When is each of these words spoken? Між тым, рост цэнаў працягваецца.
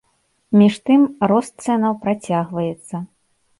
Між 0.59 0.77
тым, 0.87 1.01
рост 1.33 1.53
цэнаў 1.69 1.93
працягваецца. 2.07 3.05